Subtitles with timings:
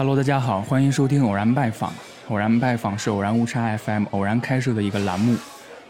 [0.00, 1.92] Hello，大家好，欢迎收听偶然拜访。
[2.28, 5.36] 偶然拜访是偶然误差 FM 偶然开设的一个栏目，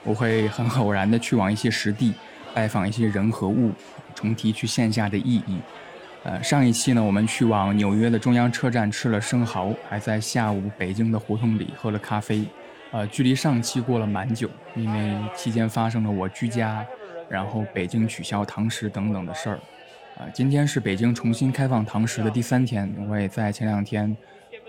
[0.02, 2.12] 我会很偶然的去往一些实地
[2.52, 3.70] 拜访一些人和物，
[4.12, 5.58] 重提去线下的意义。
[6.24, 12.44] 呃，上一期呢，我们去往纽约的中央车站吃了生蚝，还在下午北京的胡同里喝了咖啡。
[12.90, 16.84] 呃，距离上期过了蛮久，因为期间发生了我居家，
[17.28, 19.60] 然后北京取消堂食等等的事儿。
[20.20, 24.14] 啊，今天是北京重新开放堂食的第三天，我也在前两天，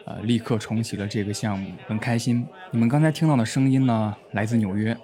[0.05, 2.48] 呃，立刻重启了这个项目，很开心。
[2.72, 4.96] 你们刚才听到的声音呢，来自纽约，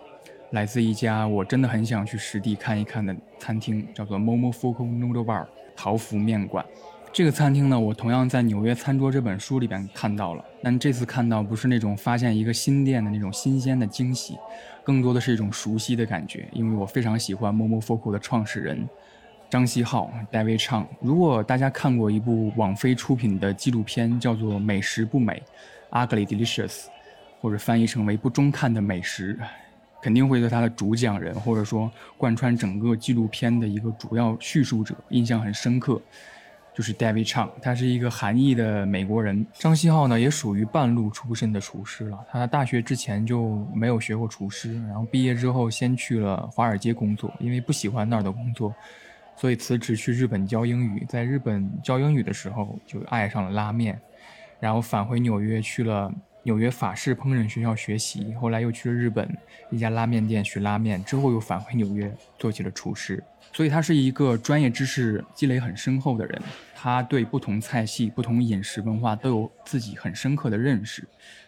[0.52, 6.66] 来自一家我真的很想去实地看一看的餐厅，叫做 Momofuku Noodle Bar 桃福面馆。
[7.12, 14.38] 这个餐厅呢，我同样在《纽约餐桌》这本书里边看到了，但这次看到不是那种发现一个新店的那种新鲜的惊喜，
[14.82, 18.88] 更多的是一种熟悉的感觉，因为我非常喜欢 Momofuku 的创始人
[19.50, 20.86] 张希浩 David Chang。
[21.02, 25.42] 如果大家看过一部网飞出品的纪录片，叫做《美食不美》
[26.08, 26.86] （Ugly Delicious），
[27.40, 29.40] 或者翻译成为“不中看的美食”，
[30.04, 36.02] 肯定会对他的主讲人，或者说贯穿整个纪录片的一个主要叙述者印象很深刻。
[36.76, 39.44] 就是 David Chang，他是一个韩裔的美国人。
[39.54, 42.20] 张希浩呢，也属于半路出身的厨师了。
[42.30, 48.72] 他大学之前就没有学过厨师，然后毕业之后先去了华尔街工作，因为不喜欢那儿的工作，
[49.38, 51.06] 所以辞职去日本教英语。
[51.08, 53.98] 在日本教英语的时候，就爱上了拉面，
[54.60, 56.12] 然后返回纽约去了。
[56.44, 59.38] 纽约法式烹饪学校学习，后来又去了日本
[59.70, 63.22] 一家拉面店学拉面，之后又返回纽约做起了厨师。
[63.52, 66.42] 所以他是一个专业知识积累很深厚的人，
[66.74, 71.06] 他对不同菜系、不同饮食文化都有自己很深刻的认识。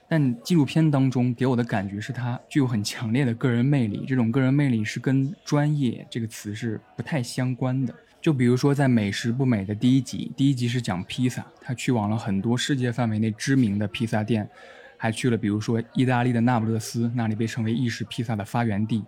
[0.10, 7.94] 但纪录片当中给我的感觉是他具有很强烈的个人魅力，这种个人魅力是跟专业这个词是不太相关的。
[8.20, 14.50] 就比如说，在《美食不美》的第一集，第一集是讲披萨，他去往了很多世界范围内知名的披萨店。
[15.02, 19.02] 还去了，比如说意大利的那不勒斯，那里被称为意式披萨的发源地，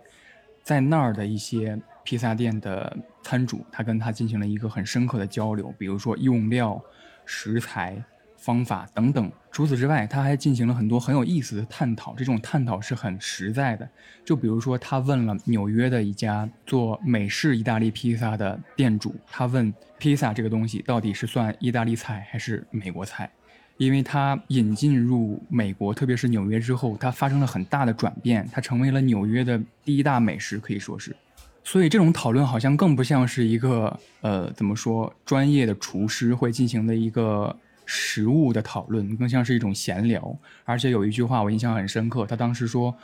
[0.62, 6.82] 在那儿的一些披萨店的餐主，他跟他进行了一个很深刻的交流，比如说用料、
[7.26, 8.02] 食材、
[8.42, 9.30] 方法等等。
[9.52, 13.88] 除此之外，他还进行了很多很有意思的探讨，这种探讨是很实在的。
[14.24, 23.30] 就比如说，他问了纽约的一家做美式意大利披萨的店主，他问披萨这个东西到底是算意大利菜还是美国菜？
[23.78, 31.16] 因为它引进入美国，特别是纽约之后，它发生了很大的转变，它成为了纽约的第一大美食，可以说是。
[31.64, 37.56] 所以这种讨论好像更不像是一个呃怎么说专业的厨师会进行的一个
[37.86, 40.36] 食物的讨论，更像是一种闲聊。
[40.64, 42.94] 而且有一句话我印象很深刻，他当时说，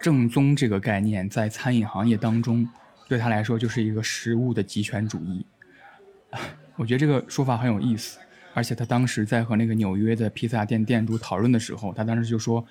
[0.00, 2.68] 正宗这个概念在餐饮行业当中，
[3.08, 5.44] 对他来说就是一个食物的极权主义。
[6.76, 8.18] 我觉得这个说法很有意思。
[8.52, 12.64] 而且他当时在和那个纽约的披萨店店主讨论的时候，他当时就说：“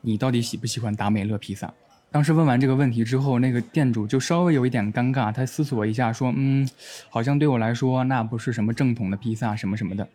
[0.00, 1.70] 你到底喜不喜欢达美乐披萨？”
[2.10, 6.66] 当时问完这个问题之后，那个店主就稍微有一点尴尬，他思索一下说：“嗯，
[7.10, 10.08] 好像对我来说那不是什么正统的披萨什么什么的。”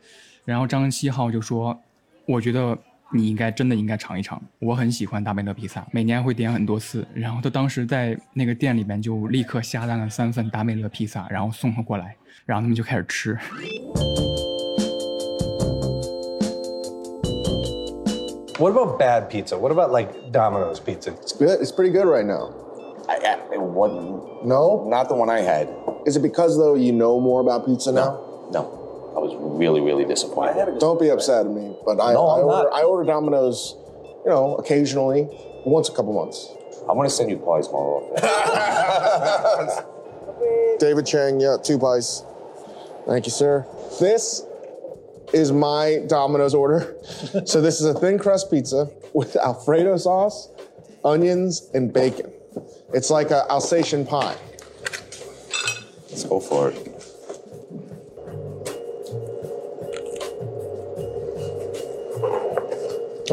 [0.46, 1.78] 然后张希浩就说
[2.28, 2.78] ：“我觉得
[3.14, 12.16] 你应该真的应该尝一尝，我很喜欢达美乐披萨，每年会点很多次。”然后他当时在那个店里面就立刻下单了三份达美乐披萨，然后送了过来，
[12.46, 13.38] 然后他们就开始吃。
[18.60, 19.58] What about bad pizza?
[19.58, 21.12] What about like Domino's pizza?
[21.12, 21.62] It's good.
[21.62, 22.50] It's pretty good right now.
[23.08, 24.46] I, I, it wasn't.
[24.46, 24.88] No?
[24.90, 25.68] Not the one I had.
[26.06, 28.20] Is it because though you know more about pizza now?
[28.52, 28.83] No.
[29.14, 29.18] No.
[29.18, 30.80] I was really, really disappointed.
[30.80, 32.74] Don't be upset at me, but I, No, I, I'm order, not.
[32.74, 33.76] I order Domino's,
[34.26, 35.28] you know, occasionally,
[35.66, 36.50] once a couple months.
[36.90, 39.86] I'm gonna send you pies more often.
[40.80, 42.24] David Chang, yeah, two pies.
[43.06, 43.66] Thank you, sir.
[44.00, 44.44] This
[45.34, 46.96] is my Domino's order.
[47.46, 50.50] so this is a thin crust pizza with Alfredo sauce,
[51.04, 52.32] onions, and bacon.
[52.94, 54.36] It's like a Alsatian pie.
[56.10, 56.93] Let's go for it.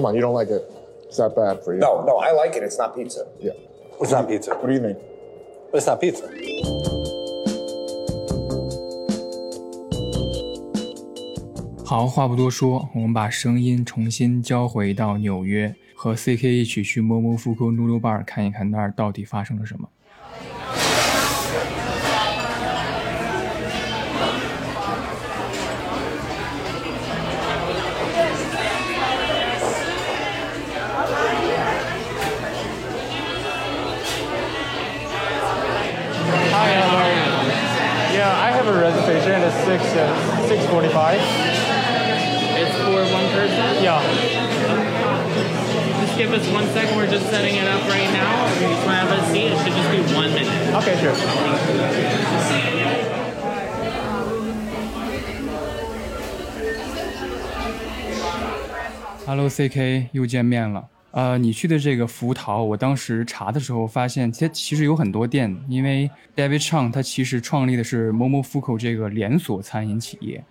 [0.01, 0.63] Come on, you don't like it.
[1.09, 1.79] It's that bad for you.
[1.79, 2.63] No, no, I like it.
[2.63, 3.27] It's not pizza.
[3.39, 3.53] Yeah.
[4.01, 4.55] It's not pizza.
[4.55, 4.97] What do you think?
[5.75, 6.25] It's not pizza.
[11.85, 19.87] 好，话不多说，我们把声音重新交回到纽约，和 CK 一起去摸摸福库 Noodle Bar 看一看那儿到底发生了什么。
[39.70, 41.20] six uh, six forty-five.
[42.58, 43.84] It's for one person.
[43.84, 44.02] 要。
[46.02, 46.96] Just give us one second.
[46.98, 48.48] We're just setting it up right now.
[48.48, 50.74] If you just want to have a seat, it should just be one minute.
[50.74, 51.16] OK sure。
[59.28, 60.88] Hello CK，又见面了。
[61.13, 70.45] 呃，你去的这个福桃，我当时查的时候发现，它其实有很多店，因为 David Chang 他其实创立的是 Momofuku 这个连锁餐饮企业。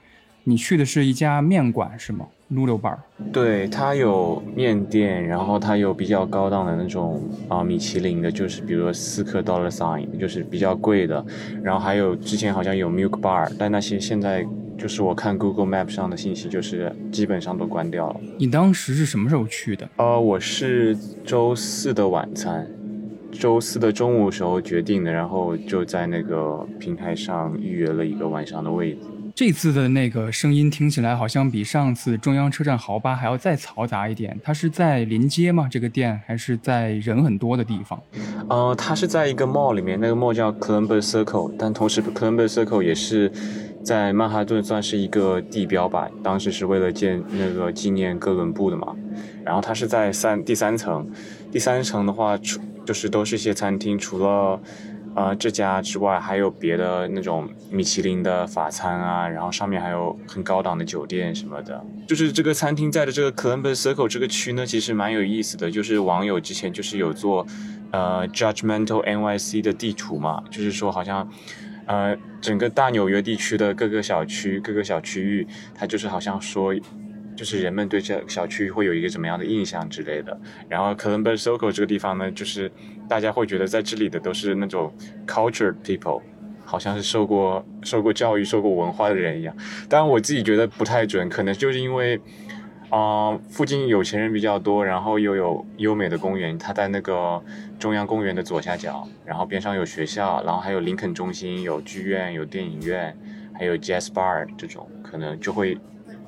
[0.45, 2.97] 你去的是一家面馆是吗？Noodle Bar。
[3.31, 11.23] 对，它有面店，然后它有比较高档的那种啊、米其林的，就是比如说四颗 dollar sign，就是比较贵的。
[11.61, 14.43] 然后还有之前好像有 Milk Bar，但那些现在
[14.79, 18.15] 就是我看 Google Map 上的信息，就是基本上都关掉了。
[18.37, 19.87] 你当时是什么时候去的？
[19.97, 22.65] 呃，我是周四的晚餐，
[23.29, 28.99] 周四的中午时候决定的，然后就在那个平台上预约了一个晚上的位置。
[29.35, 34.37] 这次的那个声音听起来好像比上次中央车站豪巴还要再嘈杂一点。
[34.43, 35.65] 它是在临街吗？
[35.71, 38.01] 这个店还是在人很多的地方？
[38.49, 43.31] 呃，它是在一个 mall 里面，那个 mall 叫 Columbus Circle，但同时 Columbus Circle 也是
[43.83, 48.95] 在曼哈顿算是一个地标吧，当时是为了建那个纪念哥伦布的嘛。
[49.43, 51.09] 然后它是在三第三层，
[51.51, 54.59] 第三层的话，除就是都是一些餐厅，除了
[55.15, 61.83] 呃这家之外，还有别的那种米其林的法餐啊，然后上面还有很高档的酒店什么的。
[62.07, 67.47] 就是这个餐厅在的这个 Columbus Circle 这个区呢，其实蛮有意思的，就是网友之前就是有做
[67.91, 71.27] 呃 Judgmental NYC 的地图嘛，就是说好像。
[71.89, 76.71] 呃，整个大纽约地区的各个小区、各个小区域，它就是好像说，
[77.35, 80.39] 就是人们对这小区会有一个怎么样的印象之类的。
[80.67, 82.71] 然后 Columbus Circle 这个地方呢，就是
[83.07, 84.93] 大家会觉得在这里的都是那种
[85.25, 86.21] cultured people，
[86.63, 89.55] 好像是受过受过教育、受过文化的人一样。
[89.89, 92.21] 当然，我自己觉得不太准，可能就是因为。
[92.89, 97.41] 啊、附近有钱人比较多，然后又有优美的公园，它在那个
[97.77, 103.15] 中央公园的左下角，然后边上有学校，然后还有林肯中心、有剧院、有电影院，
[103.53, 105.77] 还有 jazz bar 这种，可能就会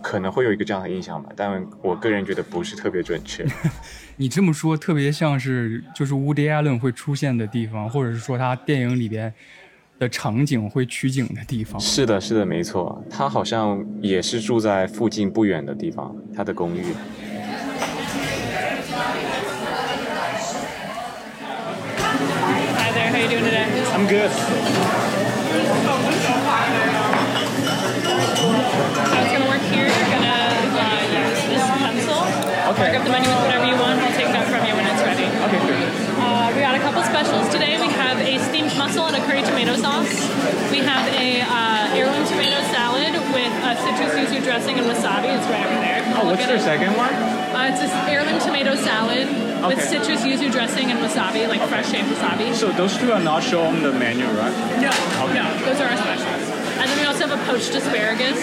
[0.02, 3.44] 可能会有一个这样的印象吧，但我个人觉得不是特别准确。
[4.18, 9.34] 你这么说，特别像是就是 Woody Allen 会出现的地方，或者是说他电影里边
[10.02, 11.80] 的场景会取景的地方。
[11.80, 16.84] 是的是的，没错，他好像也是住在附近不远的地方，他的公寓。
[37.26, 37.78] Specials today.
[37.80, 40.10] We have a steamed mussel and a curry tomato sauce.
[40.72, 45.30] We have a uh, heirloom tomato salad with a citrus yuzu dressing and wasabi.
[45.38, 46.02] It's right over there.
[46.18, 46.62] Oh, what's at your it.
[46.62, 47.14] second one?
[47.14, 49.28] Uh, it's a heirloom tomato salad
[49.68, 52.56] with citrus yuzu dressing and wasabi, like fresh shaved wasabi.
[52.56, 54.56] So those two are not shown on the menu, right?
[54.82, 54.90] No,
[55.30, 56.50] no, those are our specials.
[56.82, 58.42] And then we also have a poached asparagus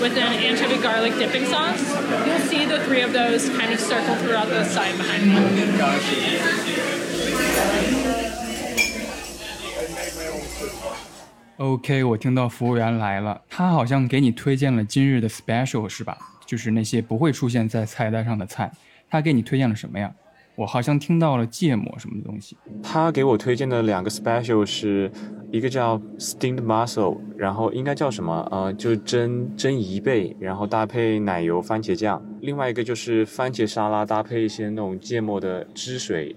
[0.00, 1.82] with an anchovy garlic dipping sauce.
[2.24, 6.99] You'll see the three of those kind of circle throughout the side behind me.
[11.60, 16.16] OK，我听到服务员来了，他好像给你推荐了今日的 special 是吧？
[16.46, 18.72] 就是那些不会出现在菜单上的菜，
[19.10, 20.10] 他给你推荐了什么呀？
[20.54, 22.56] 我好像听到了芥末什么的东西。
[22.82, 25.12] 他给我推荐的两个 special 是
[25.52, 28.48] 一个叫 steamed mussel，然后应该叫什么？
[28.50, 32.22] 呃，就是蒸蒸贻贝，然后搭配奶油番茄酱。
[32.40, 36.34] 另外一个就是番茄沙拉，搭配一些那种芥末的汁水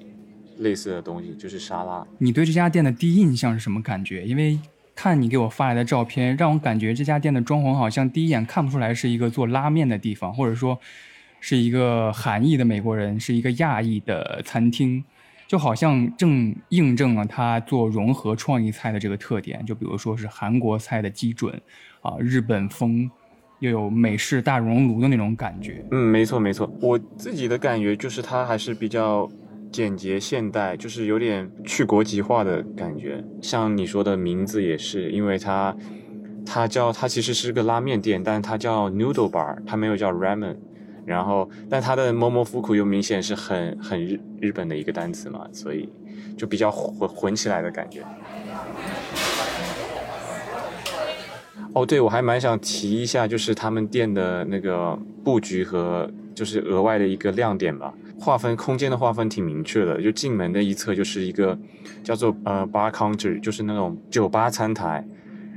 [0.58, 2.06] 类似的东西，就是沙拉。
[2.18, 4.26] 你对这家店的第一印象是什么感觉？
[4.26, 4.60] 因为
[4.96, 10.80] 看你给我发来的照片，让我感觉这家店的装潢好像第一眼看不出来是一个做拉面的地方，或者说
[11.40, 15.04] 是一个韩裔的美国人，是一个亚裔的餐厅，
[15.48, 19.66] 就好像正印证了他做融合创意菜的这个特点。
[19.66, 21.60] 就比如说是韩国菜的基准
[22.02, 23.10] 啊，日本风，
[23.60, 25.84] 又有美式大熔炉的那种感觉。
[25.92, 29.30] 嗯，没错没错，我自己的感觉就是它还是比较
[29.74, 33.24] 简洁现代，就是有点去国际化的感觉。
[33.42, 35.76] 像你说的名字也是，因为它
[36.46, 40.58] 它叫它其实是个拉面店，但它叫 Noodle Bar，它没有叫 Ramen。
[41.06, 45.90] 然后，但它的 Momofuku 又明显是很很日日本的一个单词嘛，所以
[46.38, 48.04] 就比较混混起来的感觉。
[51.74, 57.92] 哦，对，我还蛮想提一下，就是他们店的那个布局和就是额外的一个亮点吧。
[58.24, 61.58] 划分空间的划分挺明确的，就进门的一侧就是一个
[62.04, 65.06] 叫做呃 bar counter，就是那种酒吧餐台，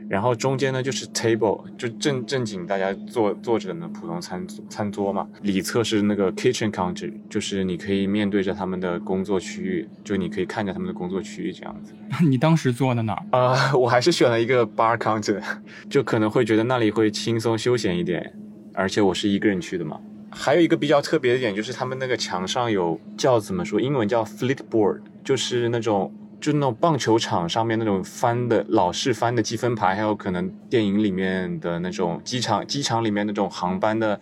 [0.08, 5.26] 然后中间呢就是 table，就正正经大家坐坐着的那普通餐餐桌嘛。
[5.42, 11.92] 里侧是那个 kitchen counter，就是你可以面对着他们的工作区域，就你可以看着他们的工作区域这样子。
[12.28, 13.38] 你当时坐的哪儿？
[13.38, 15.40] 啊、我还是选了一个 bar counter，
[15.88, 18.32] 就可能会觉得那里会轻松休闲一点，
[18.74, 20.00] 而且我是一个人去的嘛。
[20.38, 34.20] 还有一个比较特别的点就是他们那个墙上有叫怎么说，英文叫 flipboard，就是那种就是那种棒球场上面那种翻的老式翻的积分牌，还有可能电影里面的那种机场机场里面那种航班的，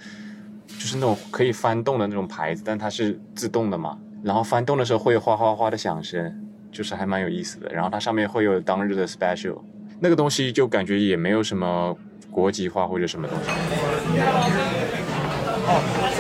[0.69, 6.33] 就是那种可以翻动的那种牌子，但它是自动的嘛，然后翻动的时候会有哗哗哗的响声，
[6.71, 7.69] 就是还蛮有意思的。
[7.71, 9.61] 然后它上面会有当日的 special，
[9.99, 11.95] 那个东西就感觉也没有什么
[12.31, 13.51] 国际化或者什么东西。
[16.15, 16.19] I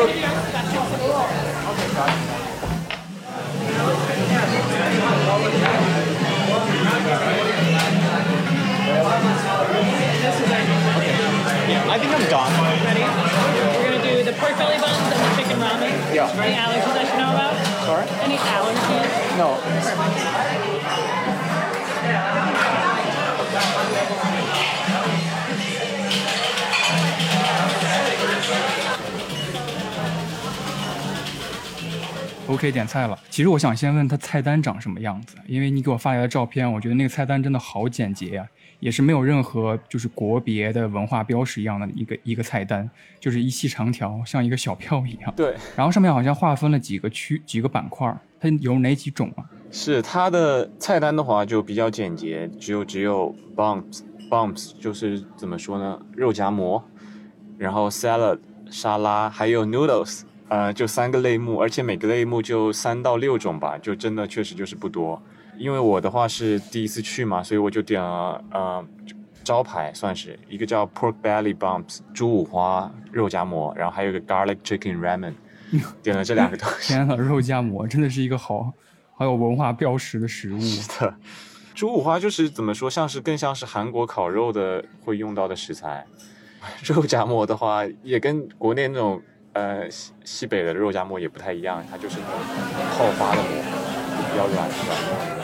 [11.97, 12.51] think I'm done.
[12.83, 13.07] Ready?
[13.79, 15.95] We're gonna do the pork belly buns and the chicken ramen.
[16.13, 16.27] Yeah.
[16.43, 17.55] Any allergies I should know about?
[17.87, 18.07] Sorry?
[18.25, 19.39] Any allergies?
[19.39, 19.61] No.
[19.63, 20.74] Perfect.
[32.47, 33.19] OK，点菜了。
[33.31, 38.47] 其实我想先问他菜单长什么样子，因为你给我发来的照片，我觉得那个菜单真的好简洁呀、
[38.81, 45.33] 也是没有任何就是国别的文化标识一样的一个一个菜单，就是一细长条，像一个小票一样。
[45.35, 49.45] 对，然后上面好像划分了几个区几个板块，它有哪几种啊？
[49.71, 56.85] 是它的菜单的话就比较简洁，只有只有 bumps bumps 就是怎么说呢，肉夹馍，
[57.57, 58.39] 然后 salad
[58.71, 65.21] 沙拉，还有 noodles，呃，就三个类目，而且每个类目就三到六种吧，就真的确实就是不多。
[65.57, 68.85] 因为我的话是第一次去嘛，所以我就点了呃
[69.43, 75.33] 招牌算是一个叫 pork belly bumps 猪五花肉夹馍，然后还有一个 garlic chicken ramen，
[76.03, 76.93] 点了这两个东西。
[76.93, 78.73] 天呐，肉夹馍真的是一个好
[79.15, 80.59] 好有文化标识的食物。
[80.99, 81.15] 的。
[81.75, 86.07] 猪五花就是怎么说，像是更像是韩国烤肉的会用到的食材。
[86.83, 89.21] 肉夹馍的话，也跟国内那种
[89.55, 92.39] 呃西西北的肉夹馍也不太一样，它就是那种
[92.93, 93.49] 泡发的馍，
[94.31, 95.44] 比较软软糯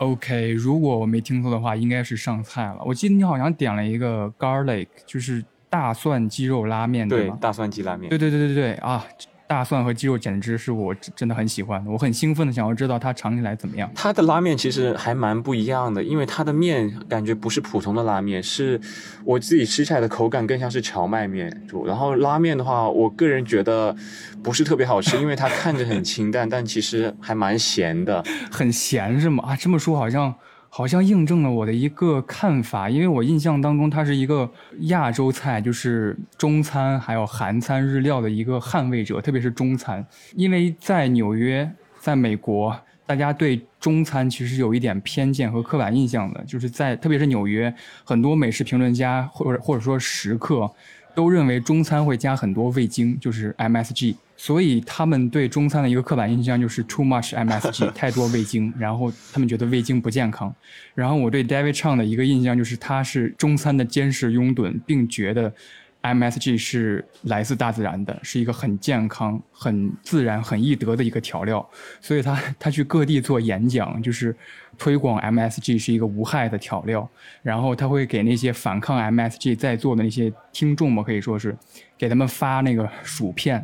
[0.00, 2.78] OK，如果我没听错的话，应该是上菜了。
[2.86, 7.10] 我记得你好像点了一个 garlic，就是大蒜鸡肉拉面，吗？
[7.10, 8.18] 对大蒜鸡拉面对。
[8.18, 9.04] 对对对对啊！
[9.50, 13.90] 大蒜和鸡肉简直是我真的很喜欢的，我很兴奋的想要知道它尝起来怎么样。
[13.96, 18.80] 它的拉面其实还蛮不一样的，因为它的面感觉不是普通的拉面，是
[19.24, 21.50] 我自己吃起来的口感更像是荞麦面。
[21.68, 23.92] 就然后拉面的话，我个人觉得
[24.40, 28.22] 不是特别好吃，因为它看着很清淡，但其实还蛮咸的。
[28.52, 29.42] 很咸是吗？
[29.48, 30.32] 啊，这么说好像
[30.72, 34.50] 好像印证了我的一个看法，因为我印象当中它是一个
[34.82, 42.74] 亚洲菜，就是中餐还有韩餐、日料的一个捍卫者，特别是中餐，因为在纽约，在美国。
[43.04, 47.74] 大家对中餐其实有一点偏见和刻板印象的，就是在特别是纽约，
[48.04, 50.70] 很多美食评论家或者或者说食客
[51.12, 60.50] 都认为中餐会加很多味精，就是 MSG，所以他们对中餐的一个刻板印象就是 too much MSG， 太多味精，然后他们觉得味精不健康。
[60.94, 65.52] 然后我对 David Chang 的一个印象就是他是中餐的坚实拥趸，并觉得
[66.00, 71.68] MSG 是来自大自然的，是一个很健康、很自然、很易得的一个调料。
[72.00, 74.34] 所以他他去各地做演讲，就是
[74.78, 77.06] 推广 MSG 是一个无害的调料。
[77.42, 81.54] 然后他会给那些反抗 MSG 在座的那些听众们，可以说是
[81.98, 83.62] 给他们发那个薯片。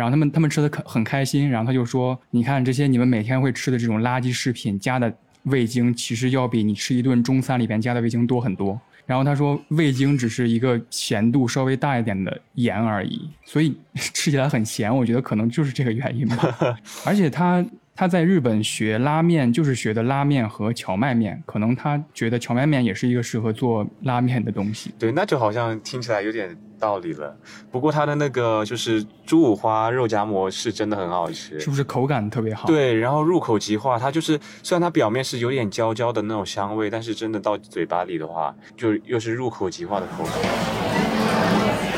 [0.00, 14.94] 然后他们他们吃的很很开心，然后他就说：“你看这些你们每天会吃的这种垃圾食品加的味精，其实要比你吃一顿中餐里边加的味精多很多。”然后他说，味精只是一个咸度稍微大一点的盐而已，所以 吃起来很咸。
[14.96, 16.76] 我觉得可能就是这个原因吧。
[17.04, 17.64] 而且它
[18.00, 24.90] 他在日本学拉面就是学的拉面和荞麦面，可能他觉得荞麦面也是一个适合做拉面的东西。
[24.98, 27.36] 对，那就好像听起来有点道理了。
[27.70, 32.66] 不过他的那个就是猪五花肉夹馍是真的很好吃，是不是口感特别好？
[32.66, 41.89] 对，然后入口即化，它就是虽然它表面是有点焦焦的那种香味，但是真的到嘴巴里的话，就又是入口即化的口感。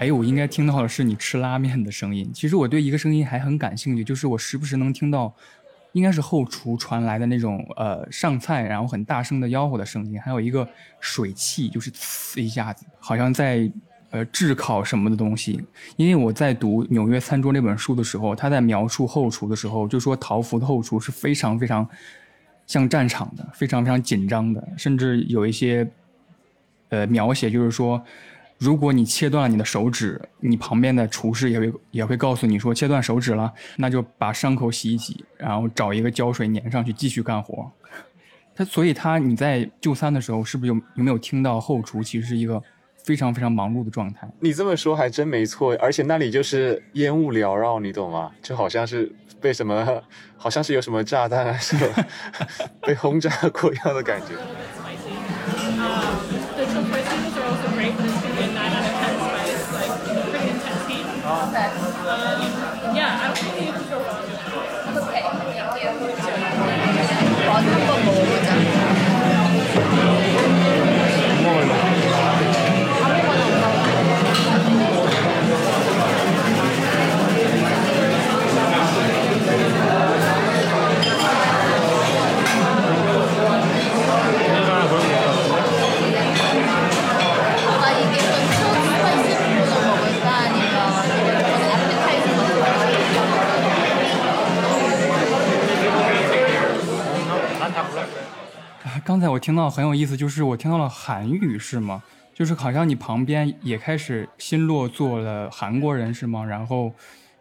[0.00, 2.30] 哎，我应该听到的是你吃拉面的声音。
[2.32, 5.30] 其实我对一个声音还很感兴趣，就是我时不时能听到，
[5.92, 10.66] 应该是后厨传来的那种呃上菜然后很大声的吆喝的声音，还有一个
[11.00, 13.70] 水汽，就是呲一下子，好像在
[14.08, 15.62] 呃炙烤什么的东西。
[15.96, 21.86] 因为我在读《纽约餐桌》那本书的时候，他在描述后厨的时候，就说桃福的后厨是非常非常
[22.66, 25.86] 像战场的，非常非常紧张的，甚至有一些
[26.88, 28.02] 呃描写，就是说。
[28.60, 37.72] 如果你切断了你的手指，你旁边的厨师也会也会告诉你说切断手指了，那就把伤口洗一洗，然后找一个胶水粘上去继续干活。
[38.54, 42.62] 他所以他你在就餐的时候，是不是有有没有听到后厨其实是一个
[43.02, 44.28] 非常非常忙碌的状态？
[44.40, 48.30] 你这么说还真没错，而且那里就是烟雾缭绕，你懂吗？
[48.42, 50.02] 就好像是被什么，
[50.36, 51.58] 好像是有什么炸弹啊
[52.86, 54.34] 被轰炸过一样的感觉。
[61.70, 64.40] Um, yeah, I don't think you can go wrong with it.
[67.52, 68.29] 오케
[99.10, 102.00] 刚才我听到很有意思，就是我听到了韩语是吗？
[102.32, 106.44] 就是好像你旁边也开始新落座了韩国人是吗？
[106.44, 106.92] 然后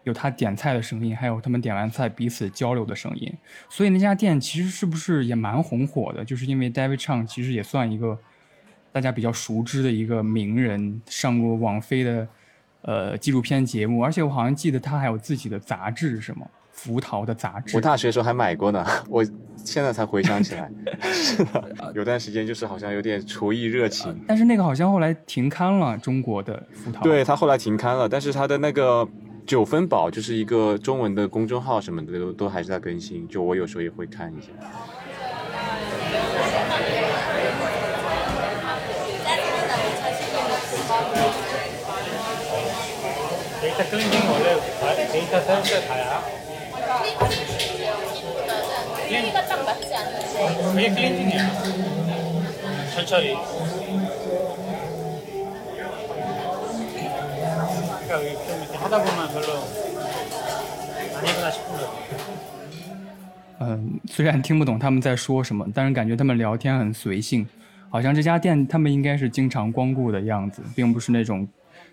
[0.03, 3.31] 有他点菜的声音，还有他们点完菜彼此交流的声音。
[3.69, 6.25] 所以那家店其实是不是也蛮红火的？
[6.25, 8.17] 就是因为 David Chang 其实也算一个
[8.91, 12.27] 大家比较熟知的一个名人，上过网飞的
[12.81, 16.47] 呃纪录片节目，而且我好像记得他还有自己的杂志，是吗？
[16.81, 19.21] 福桃的杂志，我大学时候还买过呢， 我
[19.57, 20.71] 现在才回想起来，
[21.93, 29.05] 有段时间就是好像有点厨艺热情，但是那个好像后来停刊了，中国的，福桃，对，他后来停刊了，但是他的那个
[29.45, 34.47] 九分宝就是一个中文的公众号什么的都都还是在更新，就我有时候也会看一下。
[46.78, 47.18] 용자 다야.
[49.08, 51.42] 크기가 딱 맞지 않는데 그게 클렌징이야.
[52.94, 53.36] 천천히.
[58.06, 59.48] 그러니까 좀 이렇게 하다 보면 별로
[61.16, 61.80] 아니구나 싶은 거.
[63.60, 67.46] 嗯，虽然听不懂他们在说什么，但是感觉他们聊天很随性，
[67.88, 71.48] 好像这家店他们应该是经常光顾的样子，并不是那种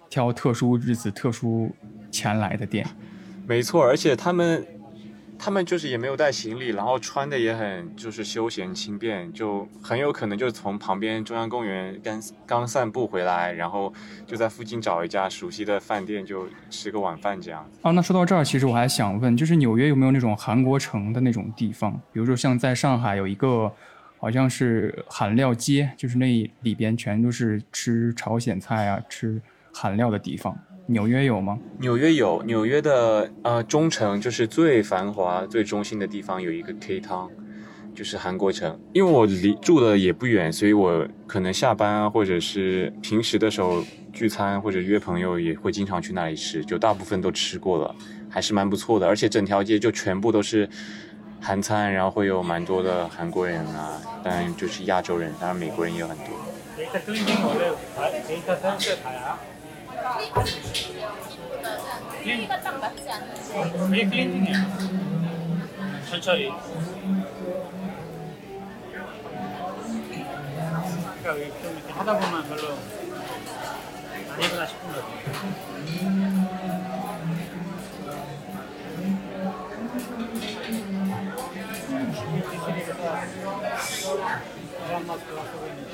[0.10, 1.70] 挑特殊日子、特殊
[2.12, 2.86] 前来的店。
[3.48, 4.66] 没错，而且他们
[5.39, 13.93] 他们就是也没有带行李，然后穿的也很就是休闲轻便，就很有可能就从旁边中央公园刚刚散步回来，然后
[14.27, 17.69] 就在附近找一家熟悉的饭店就吃个晚饭这样。
[17.83, 21.93] 哦，那说到这儿，其实我还想问，就是纽约有没有那种韩国城的那种地方？
[22.13, 23.71] 比如说像在上海有一个，
[24.19, 29.41] 好像是韩料街，就是那里边全都是吃朝鲜菜啊、吃
[29.73, 30.59] 韩料的地方。
[30.89, 31.59] 纽约有吗？
[31.81, 37.29] 纽约有，纽约的呃中城就是最繁华、最中心的地方，有一个 K Town，
[37.93, 38.79] 就是韩国城。
[38.93, 47.93] 因为我离住的也不远，所以我可能下班啊，或者是平时的时候聚餐或者约朋友也会经常去那里吃，就大部分都吃过了，
[48.31, 49.09] 还是蛮不错的。
[49.09, 50.69] 而且整条街就全部都是
[51.41, 56.27] 韩餐，然后会有蛮多的韩国人啊，当然就是亚洲人，当然美国人也有很多。
[63.87, 64.57] 그게 클렌징이야.
[66.09, 66.51] 철저히.
[71.23, 72.73] 그러니까 이렇게 좀 이렇게 하다 보면 별로
[74.31, 75.07] 안 예쁘다 싶은 거지.
[84.87, 85.91] 그런 맛도 갖고 있는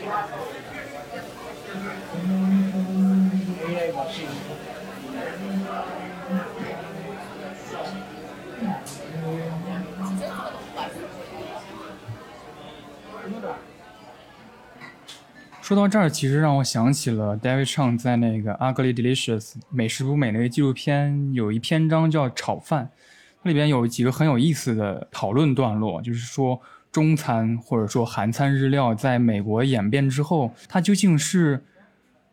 [15.62, 22.90] 说到这儿，其实让我想起了 David Chang 在那个《Ugly Delicious》美食不美那个纪录片，有一篇章叫炒饭，
[23.42, 26.60] 它里边有几个很有意思的讨论段落，就是说
[26.90, 31.64] 中餐或者说韩餐日料在美国演变之后，它究竟是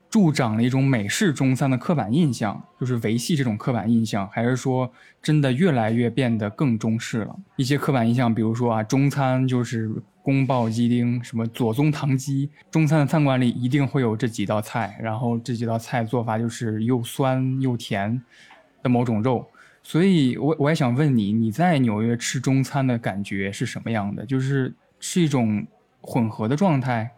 [0.09, 4.91] 助长了一种美式中餐的刻板印象，就是维系这种刻板印象，还是说
[5.21, 7.35] 真的越来越变得更中式了？
[7.57, 9.91] 一些刻板印象，比如说啊，中餐就是
[10.23, 18.19] 宫爆鸡丁，什么左宗棠鸡，中餐的餐馆里一定会有这几道菜，然后这几道菜做法就是又酸又甜
[18.81, 19.47] 的某种肉。
[19.83, 24.25] 所以我我也想问你，你在纽约吃中餐的感觉是什么样的？
[24.25, 25.65] 就是是一种
[26.01, 27.09] 混合的状态，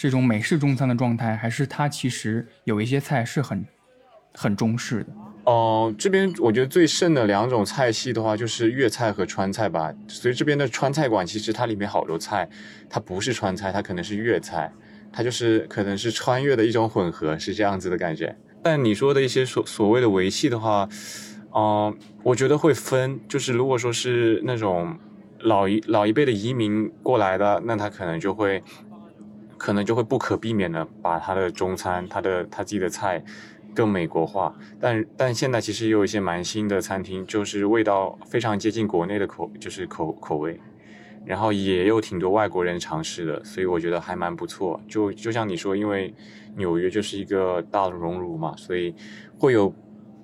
[0.00, 3.66] 是一种美式中餐的状态，还是它其实有一些菜是很
[4.32, 5.08] 很中式的？
[5.42, 9.92] 哦、这边我觉得最盛的两种菜系的话，就是粤菜和川菜吧。
[10.06, 12.48] 所以这边的川菜馆其实它里面好多菜，
[12.88, 14.72] 它不是川菜，它可能是粤菜，
[15.12, 18.36] 它就是可能是川粤的一种混合，是这样子的感觉。
[18.62, 20.88] 但你说的一些所所谓的维系的话，
[21.52, 24.96] 嗯、我觉得会分，就是如果说是那种
[25.40, 28.62] 老一老一辈的移民过来的，那他可能就会，
[29.58, 33.22] 可能就会不可避免的把他的中餐，他的他自己的菜
[33.74, 34.54] 更美国化。
[34.80, 40.58] 但但现在其实也有一些蛮新的餐厅，就是味道非常接近国内的口，就是口口味。
[41.26, 44.80] 然后也有挺多外国人尝试的，所以我觉得还蛮不错。
[44.88, 46.14] 就就像你说，因为
[46.56, 48.94] 纽约就是一个大的熔炉嘛，所以
[49.38, 49.70] 会有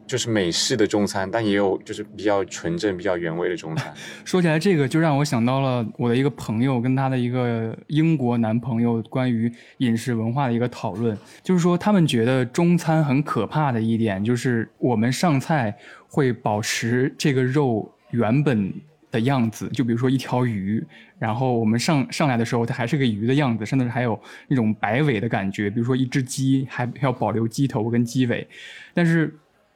[0.07, 3.93] 就是美式的中餐，但也有就是比较纯正、比较原味的中餐。
[4.25, 15.77] 说起来这个，就让我想到了我的一个朋友跟他的一个英国男朋友关于饮食文化的一个讨论，就是说他们觉得中餐很可怕的一点，就是我们上菜
[16.09, 18.73] 会保持这个肉原本
[19.11, 20.85] 的样子，就比如说一条鱼，
[21.19, 28.47] 然后我们上上来的时候它还是个鱼的样子，甚至还有那种摆尾的感觉，比如说一只鸡还要保留鸡头跟鸡尾，
[28.93, 29.33] 但是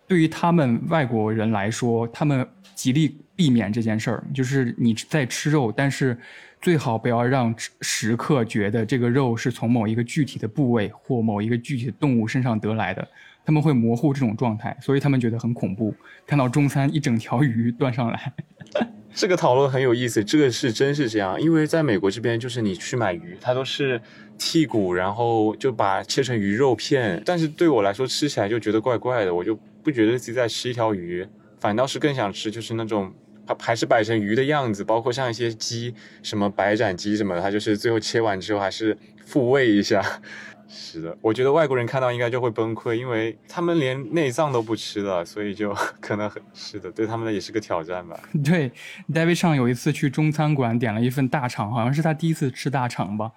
[0.09, 2.45] 对于他们外国人来说，他们
[2.75, 6.17] 极力避免这件事儿，就是你在吃肉，但是
[6.61, 13.07] 最好不要让食客觉得这个肉是从某一个具体的部位或某一个具体的动物身上得来的，
[13.45, 15.95] 他们会模糊这种状态，所以他们觉得很恐怖。
[16.27, 18.33] 看到中餐一整条鱼端上来，
[19.15, 24.01] 这个讨论很有意思，这个是真是这样，因为在美国这边，就是你去买鱼，它都是
[24.39, 29.59] 剔骨，然后就把切成鱼肉片，但是对我来说吃起来就觉得怪怪的，我就
[29.89, 31.27] 不觉得自己在吃一条鱼，
[31.59, 33.11] 反倒是更想吃就是那种
[33.47, 40.05] 还还是摆成鱼的样子，包括像一些鸡，什么白斩鸡什么的，它就是最后切完之后还是复位一下。
[40.69, 48.21] 是的，我觉得外国人看到应该就会崩溃，因为他们连内脏都不吃了，所以就 可能很是的，对他们的也是个挑战吧。
[48.45, 48.71] 对
[49.11, 53.33] ，David 上有一次去中餐馆点了一份大肠，好像是他第一次吃大肠吧。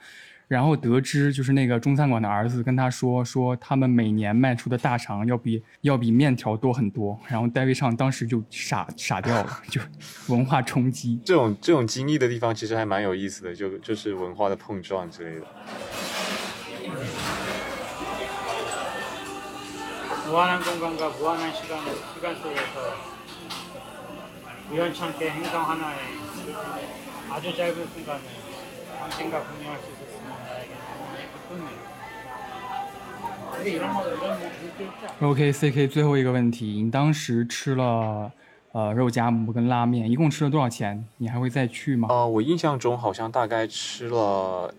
[0.51, 7.17] 然后得知就是那个中餐馆的儿子跟他说，说他们每年卖出的大肠要比要比面条多很多。
[7.29, 9.79] 然后 David 上当时就傻傻掉了，就
[10.27, 11.21] 文化冲击。
[11.23, 15.45] 这种这种经历的地方其实还蛮有意思的，就就是文化的碰撞之类的。
[35.19, 35.87] ok，CK。
[35.87, 38.31] 最后一个问题，你当时吃了
[38.71, 41.05] 呃肉夹馍跟拉面，一共吃了多少钱？
[41.17, 42.07] 你还会再去吗？
[42.09, 44.73] 呃，我印象中好像大概吃了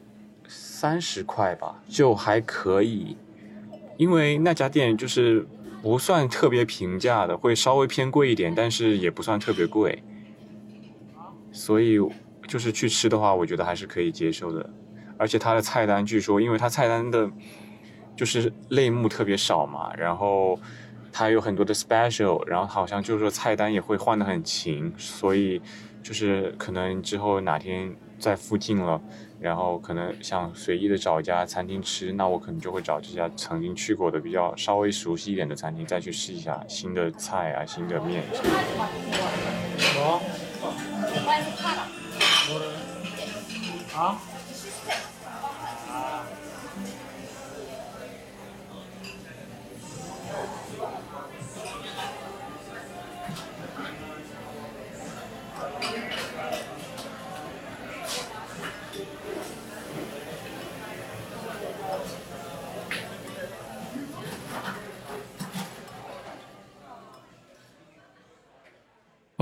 [0.48, 3.16] 三十块吧，就还可以。
[3.96, 5.46] 因为那家店就是
[5.82, 10.02] 不算特别平价的，会稍微偏贵一点，但是也不算特别贵。
[11.52, 11.98] 所以
[12.48, 14.68] 就是去吃的话，我觉得还是可以接受的。
[15.16, 17.30] 而且它的菜单，据说因为它菜单的。
[18.22, 20.56] 就是类目特别少嘛，然后
[21.12, 25.60] 它有很多的 special，然后好像就是说菜单也会换的很勤，所以
[26.04, 29.02] 就是可能之后哪天在附近了，
[29.40, 38.40] 然后可能想随意的找一家餐厅吃，那我可能就会找这家曾经去过的比较稍微熟悉一点的餐厅，再去试一下新的菜啊、新的面之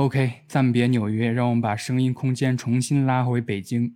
[0.00, 3.92] OK，暂别纽约，让我们把声音空间重新拉回北京。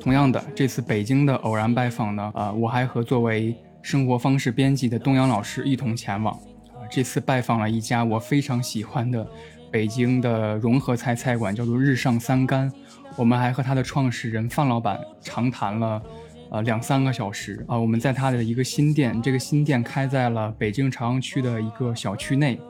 [0.00, 6.32] 同样的，这次北京的偶然拜访呢，呃，我还和作为生活方式编辑的东阳老师一同前往。
[6.32, 9.28] 啊、这次拜访了一家我非常喜欢的
[9.70, 12.72] 北京的融合菜菜馆，叫做日上三竿。
[13.16, 16.02] 我们还和他的创始人范老板长谈了，
[16.50, 22.60] 呃两三个小时啊、我们在他的一个新店，这个新店开在了北京朝阳区的一个小区内，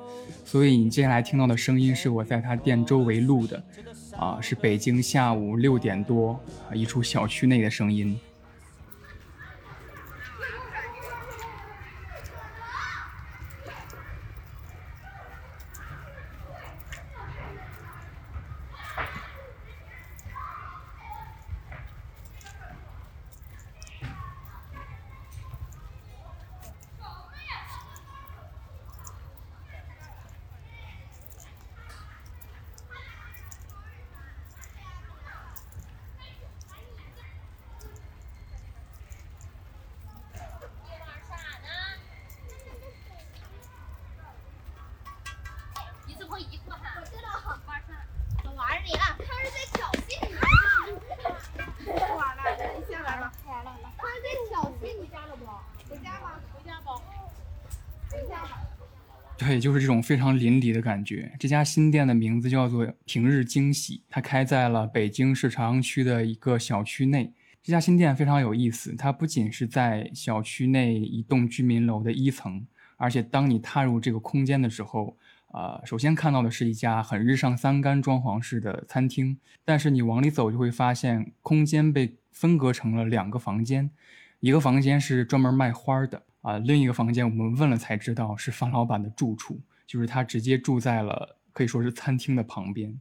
[0.45, 3.63] 所以你接下来听到的声音是我在他店周围录的，
[4.17, 6.33] 啊、是北京下午六点多
[6.71, 8.19] 啊、一处小区内的声音。
[46.07, 46.81] 一次破一个哈。
[46.99, 47.29] 我知道，
[47.67, 47.93] 玩啥？
[48.45, 50.35] 我玩你了，他是在挑衅你。
[51.95, 52.43] 完了，
[52.77, 53.33] 你先来吧。
[53.47, 55.45] 完了，他是在挑衅你家了不？
[55.89, 56.87] 回家吧，回家吧。
[58.11, 58.51] 回家吧。
[59.59, 61.33] 就是这种非常邻里的感觉。
[61.39, 67.33] 这家新店的名字叫做“平日惊喜”，它开在了北京市朝阳区的一个小区内。
[67.63, 72.67] 这家新店非常有意思，它不仅是在小区内一栋居民楼的一层，
[72.97, 75.17] 而且当你踏入这个空间的时候，
[75.53, 83.91] 呃，首先看到的是一家很日上三竿装潢式的餐厅，但是你往里走就会发现，空间被分隔成了两个房间，
[84.41, 92.99] 一个房间是专门卖花的啊、另一个房间我们问了才知道是方老板的住处，就是他直接住在了可以说是餐厅的旁边。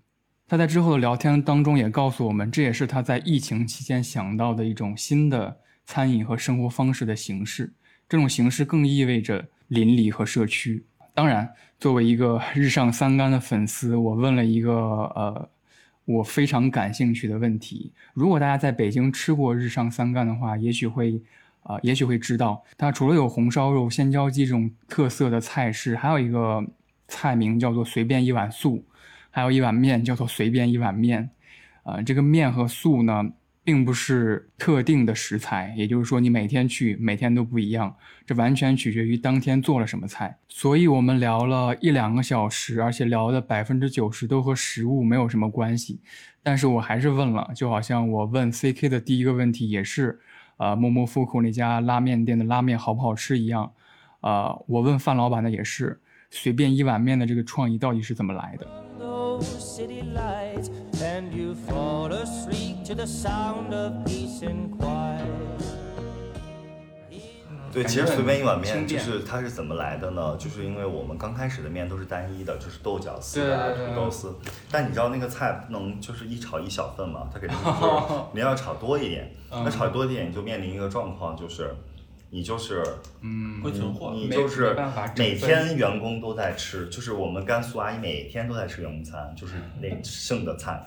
[0.47, 7.73] 他在之后的聊天当中也告诉我们，这也是他在疫情期间想到的一种新的餐饮和生活方式的形式。
[8.09, 10.85] 这种形式更意味着邻里和社区。
[11.13, 15.49] 当然，作为一个日上三竿的粉丝，我问了一个呃
[16.05, 21.21] 我非常感兴趣的问题：如果大家在北京吃过日上三竿的话，也许会
[21.67, 26.65] 啊、也许会知道，它除了有红烧肉、鲜椒鸡这种特色的菜式，还有一个
[27.09, 28.85] 菜名叫做“随便一碗素”，
[29.29, 31.29] 还有一碗面叫做“随便一碗面”。
[31.83, 33.31] 呃，这个面和素呢，
[33.65, 37.93] 并不是特定的食材，也就是说你每天去，每天都不一样，
[38.25, 40.37] 这完全取决于当天做了什么菜。
[40.47, 45.99] 所以我们聊了一两个小时，而且聊的百分之九十都和食物没有什么关系。
[46.41, 50.17] 但是我还是问了，就好像我问 CK 的第一个问题也是，
[50.57, 53.71] 呃，默默夫库那家拉面店的拉面好不好吃一样，
[54.21, 58.67] 呃，我问范老板的也是，随便一碗面的这个创意到底是怎么来的？
[67.71, 70.35] 对，其实随便一碗面就是它是怎么来的呢？
[70.37, 74.33] 就是因为我们刚开始的面都是单一的，就是豆角丝啊、土豆丝。
[74.71, 79.31] 但你知道那个菜不能就是一炒一小份嘛，它肯定 就是你要炒多一点。
[79.51, 81.73] 嗯那炒多一点，你就面临一个状况，就是
[82.29, 82.83] 你就是
[83.21, 84.11] 嗯，会存货。
[84.13, 84.75] 你就是
[85.15, 90.85] 每天员工都在吃，就是我们甘肃阿姨每天都在吃员工餐，就是那剩的菜。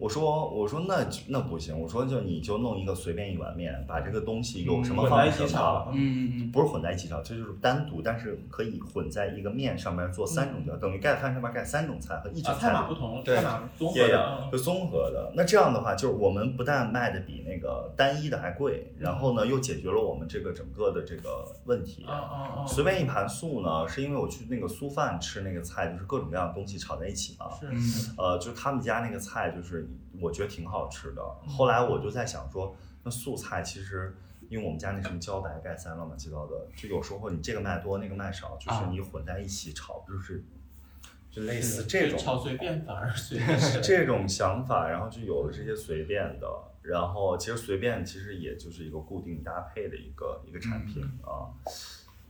[0.00, 5.92] 我说我说那那不行，我说就你就弄一个随便一碗面，把这个东西有什么放什么炒。
[5.92, 14.48] 嗯不是混在一起炒，这就是单独，但是可以混在一个面上面做三种料，等于盖饭上面盖三种菜和一种啊，菜菜码不同，对菜码综合的。
[14.50, 15.30] 就综合的。
[15.36, 22.04] 那这样的话，就是我们不但卖的比那个单一的还贵，然后呢又解决了我们这个整个的这个问题。
[22.06, 22.66] 啊啊啊！
[22.66, 27.46] 随便一盘素呢，是因为我去那个苏饭吃那个菜，就是各种各样的东西炒在一起嘛。
[27.60, 29.88] 是嗯呃，就是他们家那个菜，就是
[30.20, 31.22] 我觉得挺好吃的。
[31.46, 34.14] 后来我就在想说，那素菜其实，
[34.48, 40.44] 因为我们家那什么茭白盖三乱七八糟的，就有时候你这个卖多，那个卖少，就是啊你混在一起炒，就是
[41.30, 46.46] 就类似这种炒随便反而随 便这种想法，然后就有了这些随便的，
[46.82, 51.48] 然后其实随便其实也就是一个固定搭配的一个一个产品啊。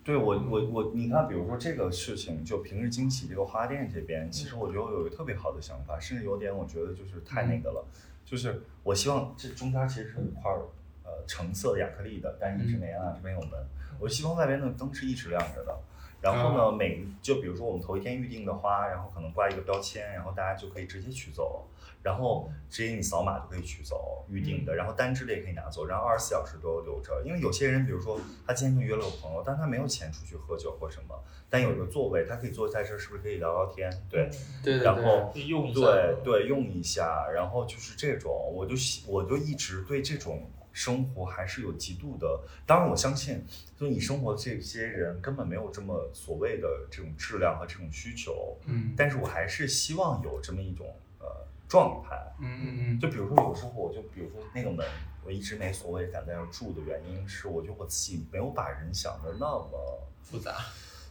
[0.03, 7.85] 对我我我，你看，比如说这个事情，就平日惊喜这个花店这边，其实我觉得我有一个特别好的想法，甚至有点我觉得就是太那个了，
[8.25, 10.63] 就是我希望这中间其实是有一块儿
[11.05, 13.53] 呃橙色的亚克力的，但是一直没按，这边有门，
[13.99, 15.79] 我希望外边的灯是一直亮着的。
[16.21, 21.67] 然后呢，每就比如说我们头一天预定的花，然后可能挂一个标签，然后大家就可以直接取走，
[22.03, 27.23] 然后直接你扫码就可以取走预定的，然后单支的也可以拿走，然后二十四小时都留着。
[27.25, 33.91] 因为有些人，比如说他今天就约了个朋友，但他没有钱出去喝酒或什么，但有一个座位，他可以坐在这儿，是不是可以聊聊天？
[34.11, 34.29] 对，
[34.63, 40.51] 对对然后对用一下对对用一下，然后就是这种，我就喜我就一直对这种。
[40.73, 43.45] 生活还是有极度的，当然我相信，
[43.79, 50.87] 就你生活的这些人根本没有这么所谓的这种质量和这种需求，嗯但是我还是希望有这么一种
[51.19, 51.27] 呃
[51.69, 54.87] 状态，嗯嗯嗯，就比如说有时候我就比如说那个门，
[55.25, 60.57] 我一直没所谓敢在那儿住的原因是，我觉得我自己没有把人想的那么复杂，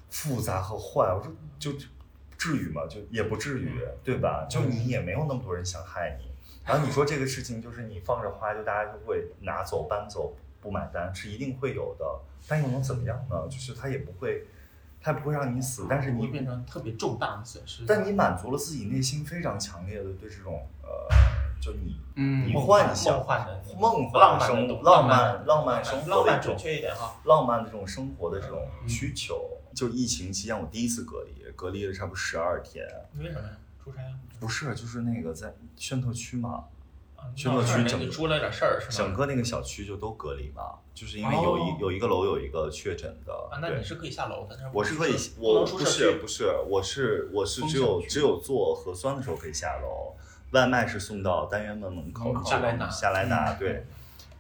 [0.10, 1.86] 复杂和坏，我说就就
[2.38, 2.88] 至于吗？
[2.88, 4.48] 就也不至于，对吧？
[4.50, 6.29] 就你也没有那么多人想害你。
[6.66, 12.06] 然后你说这个事情，就是你放着花，就大家就会拿走、搬走，不买单，是一定会有的。
[12.48, 13.48] 但又能怎么样呢？
[13.50, 14.46] 就是它也不会，
[15.02, 17.84] 它不会让你死，但是你会变成特别重大的损失。
[17.88, 20.90] 但你满足了自己内心非常强烈的对这种呃，
[21.62, 29.58] 就你嗯你幻想、梦幻的梦幻浪漫浪漫浪漫浪漫生活浪漫的准确一点哈，浪漫的这种生活的这种需求。
[29.76, 32.86] 就疫情期间，我第一次隔离，隔离了差不多十二天。
[33.14, 33.56] 你为什么呀？
[33.84, 34.14] 出差啊？
[34.40, 36.66] 不是，就是那个在宣特区嘛，
[37.16, 38.92] 啊宣特区整就出了点事儿是吗？
[38.98, 43.34] 整个那个小区就都隔离嘛，就是因为有一、哦有一个楼有一个确诊的。
[43.52, 50.16] 啊，那对你是可以下楼的，但是我是可以，不我能出社不是不是，我是我是只有只有做核酸的时候可以下楼，
[50.52, 53.86] 外卖是送到单元门门口下来拿下来拿，嗯对。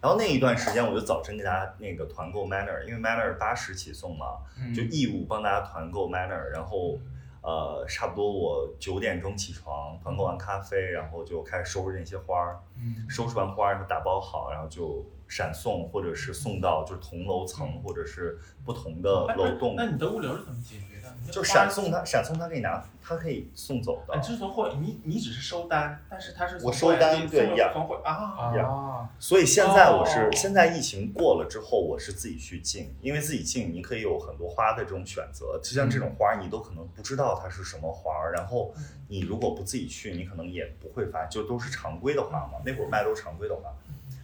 [0.01, 6.97] 然后那一段时间，我就早晨给大家那个团购 Manner，因为 Manner 八十起送嘛，嗯就义务帮大家团购 Manner，然后
[7.41, 19.75] 呃，差不多我九点钟起床，团购完咖啡，然后就开始收拾那些花儿，嗯收拾完花儿然后打包好，然后就闪送或者是送到就是同楼层或者是不同的哎楼栋。
[19.75, 20.85] 那你的物流是怎么解决的？
[20.85, 20.88] 你这
[21.31, 24.19] 就花闪送他，闪送他可以拿，他可以送走的哎，。
[24.19, 38.73] 这是从货，你你只是收单，但是他是我收单对呀货啊，啊，所以现在我是、哦现在疫情过了之后，我是自己去进，因为自己进你可以有很多花的这种选择，就像这种花，你都可能不知道它是什么花，然后
[39.07, 42.59] 你如果不自己去，你可能也不会发，就都是常规的花嘛。
[42.65, 43.69] 那会儿卖都是常规的花，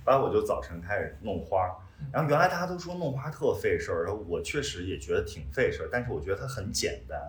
[0.06, 1.76] 完了我就早晨开始弄花。
[2.12, 7.20] 然后原来大家都说弄花特费事儿，然后我确实也觉得挺费事儿，但是我觉得它很简单，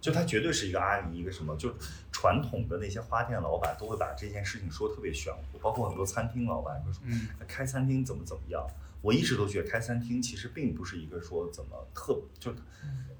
[0.00, 1.74] 就它绝对是一个阿姨一个什么，就
[2.10, 8.66] 传统的那些花店老板都会把这件事情说特别玄乎，包括很多餐厅老板会说，嗯开餐厅怎么怎么样。
[9.00, 12.54] 我一直都觉得开餐厅其实并不是一个说怎么特，就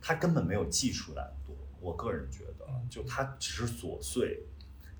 [0.01, 1.57] 它根本没有技术难度。
[1.81, 4.41] 我个人觉得，就它只是琐碎。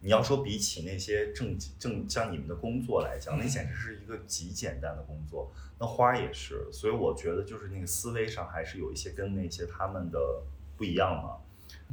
[0.03, 5.51] 你要说比起那些正正像你们的工作来讲，那简直是一个极简单的工作。
[5.79, 10.19] 那花儿也是，所以我觉得就是那个思维上还是有一些跟那些他们的
[10.77, 11.39] 不一样嘛。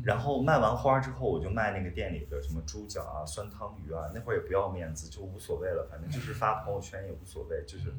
[0.04, 7.94] 然后卖完花之后，我就卖那个店里的什么猪脚啊、酸汤鱼啊，那会儿也不要面子，就无所谓了，反正就是发朋友圈也无所谓，就是。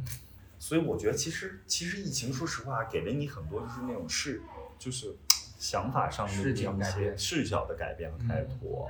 [0.58, 4.42] 所以我觉得其实其实疫情，说实话，给了你很多就是那种视，
[4.78, 5.16] 就是
[5.58, 8.86] 想法上的视角一些视角的改变和开拓。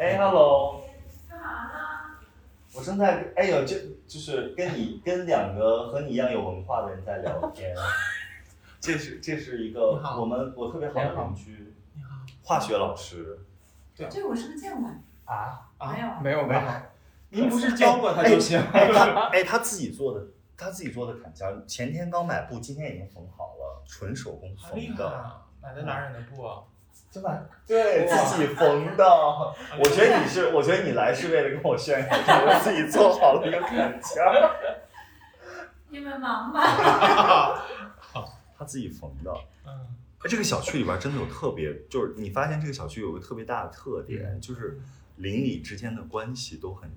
[0.00, 0.82] 哎，hello，
[2.74, 3.76] 我正在，哎呦，就
[4.08, 7.76] 就是跟你跟两个和你一样有文化的人在聊天。
[8.80, 13.40] 这是这是一个我们我特别好的邻居，你好，化学老师。
[13.94, 14.90] 对这个我是不是见过？
[15.26, 16.62] 啊，没有啊没有没有，
[17.28, 18.58] 您不是教过他就行。
[18.72, 25.10] 哎，他哎他自己做的，他自己做的砍胶，前天刚买布，今天已经缝好了，纯手工好厉缝的。
[25.10, 25.42] 害啊！
[25.60, 26.62] 买的哪儿的布啊？
[27.10, 27.50] 真的？
[27.66, 29.04] 对自己缝的。
[29.78, 34.22] 我觉得你是，我觉得你来是为了跟我炫耀，我自己做好了一个坎肩，
[35.88, 37.64] 你们忙吧。
[38.56, 39.32] 他自己缝的。
[39.66, 39.72] 嗯，
[40.18, 44.78] 哎这个小区里边真的有特别，就是你发现这个小区有个特别大的特点，就是
[45.16, 46.90] 邻里之间的关系都很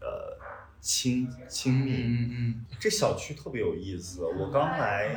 [0.00, 0.36] 呃
[0.80, 1.92] 亲亲密。
[2.02, 5.16] 嗯嗯这小区特别有意思，我刚来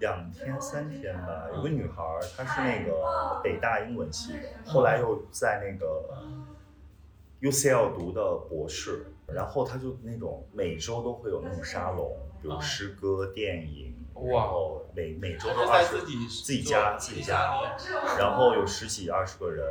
[0.00, 2.02] 两天三天吧，有个女孩，
[2.36, 6.24] 她是那个北大英文系的，后来又在那个
[7.40, 17.76] UCL 读的博士，然后她就那种每周都会有那种沙龙，比如诗歌、电影，然后每每周都二十自己自己家自己家，
[18.18, 19.64] 然后有十几二十个人，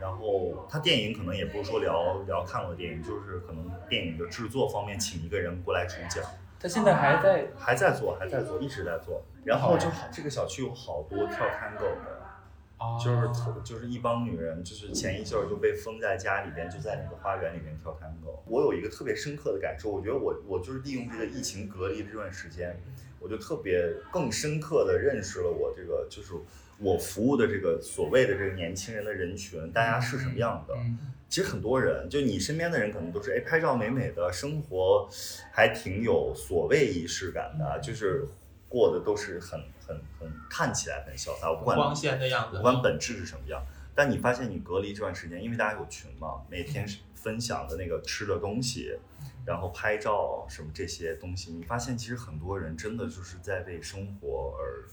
[0.00, 6.24] 然后他电影可能也不是说聊聊看过的电影，就是可能电影的制作方面请一个人过来主讲。
[6.60, 9.22] 他现在还在还在做，还在做，一直在做。
[9.44, 18.40] 然后就好，这个小区有好多跳 tango 的，就是特就是一帮女人，就是前一阵儿就被封在家里边，就在那个花园里面跳 tango。
[18.46, 22.78] 我有一个特别深刻的感受，我觉得我我就是利用这个疫情隔离的这段时间，
[23.20, 23.80] 我就特别
[24.10, 26.34] 更深刻的认识了我这个就是
[26.78, 30.74] 我服务的这个所谓的这个年轻人的人群，大家是什么样的。
[31.28, 35.08] 其实很多人，就你身边的人，可能都是哎拍照美美的，生活
[35.52, 38.26] 还挺有所谓仪式感的，就是
[38.68, 43.62] 过的都是很很很看起来很潇洒，我不管光鲜的样子不管本质是什么样。
[43.94, 48.96] 但你发现你隔离这段时间，因为大家有群嘛，每天分享的那个吃的东西，
[49.44, 54.86] 然后拍照什么这些东西，你发现其实很多人真的就是在为生活而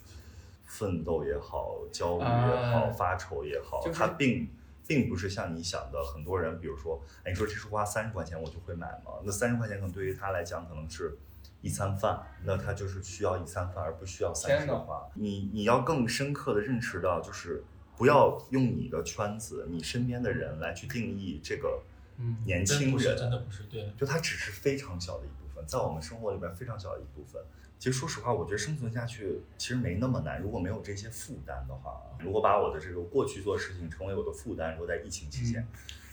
[0.66, 4.50] 奋斗也好，焦虑也好，啊发愁也好，就是他并
[4.88, 9.14] 并不是像你想的，很多人，比如说，哎，你说这束花三十块钱我就会买吗？
[9.24, 11.18] 那三十块钱可能对于他来讲可能是
[11.62, 15.08] 一餐饭，那他就是需要一餐饭，而不需要三天哪束花。
[15.16, 17.64] 你你要更深刻的认识到，就是
[17.98, 21.82] 不要用你的圈子、你身边的人来去定义这个
[22.18, 27.42] 嗯年轻真不是人，真的不是对就他只是非常小的一部分，在我们生活里边非常小的一部分。
[27.78, 30.42] 其实说实话，我觉得生存下去其实没那么难。
[30.42, 35.68] 如果没有这些负担的话，如果把我的这个过去做的事情成为我的负担，如果在疫情期间，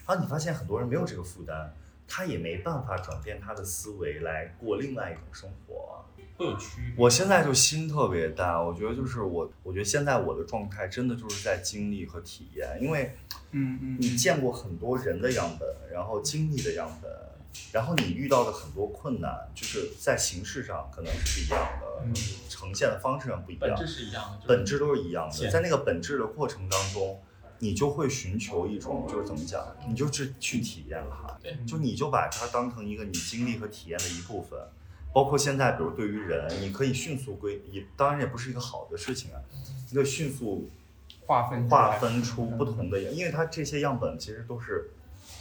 [0.07, 1.73] 然后你发现很多人没有这个负担，
[2.07, 6.05] 他也没办法转变他的思维来过另外一种生活。
[6.37, 6.95] 会有区别。
[6.97, 13.15] 我现在就心特别大，我觉得就是我，我觉得现在我的状态真的就是在经历和体验，因为，
[13.51, 17.13] 嗯嗯你见过很多人的样本，然后经历的样本，
[17.73, 27.21] 然后你遇到的很多困难，就是在形式上可能是不一样的，呈现的方式上不一样，本质是一样的就是本质都是一样的，现在那个本质的过程当中。
[27.65, 34.59] 你就会寻求一种，就是怎么讲，你就是去体验它，就你就把它当成一个你经历和体验的一部分，
[35.15, 39.39] 包括现在，比如对于人，你可以迅速归，也当然也不是一个好的事情啊，
[39.93, 40.69] 一个迅速
[41.25, 44.91] 划分划分出不同的，因为它这些样本其实都是